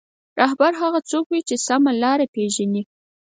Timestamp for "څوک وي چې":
1.11-1.55